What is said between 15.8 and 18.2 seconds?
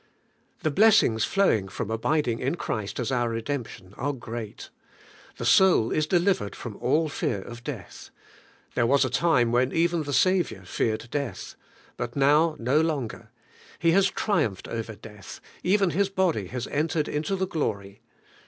His body has entered into the glory.